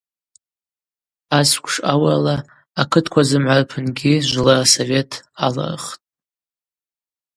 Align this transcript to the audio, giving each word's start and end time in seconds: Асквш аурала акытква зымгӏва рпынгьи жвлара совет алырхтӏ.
Асквш 1.39 1.75
аурала 1.91 2.37
акытква 2.81 3.21
зымгӏва 3.29 3.55
рпынгьи 3.61 4.13
жвлара 4.29 4.65
совет 4.75 5.11
алырхтӏ. 5.45 5.95